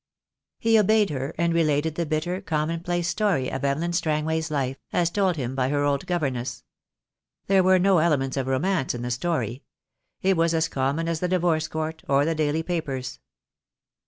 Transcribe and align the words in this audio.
He 0.57 0.79
obeyed 0.79 1.11
her, 1.11 1.31
and 1.37 1.53
related 1.53 1.93
the 1.93 2.07
bitter, 2.07 2.41
common 2.41 2.79
place 2.79 3.07
story 3.07 3.51
of 3.51 3.63
Evelyn 3.63 3.93
Strangway's 3.93 4.49
life, 4.49 4.77
as 4.91 5.11
told 5.11 5.35
him 5.35 5.53
by 5.53 5.69
her 5.69 5.83
old 5.83 6.07
governess. 6.07 6.63
There 7.45 7.61
were 7.61 7.77
no 7.77 7.99
elements 7.99 8.35
of 8.35 8.47
romance 8.47 8.95
in 8.95 9.03
the 9.03 9.11
story. 9.11 9.61
It 10.23 10.35
was 10.35 10.55
as 10.55 10.67
common 10.67 11.07
as 11.07 11.19
the 11.19 11.27
Divorce 11.27 11.67
Court 11.67 12.01
or 12.07 12.25
the 12.25 12.33
daily 12.33 12.63
papers. 12.63 13.19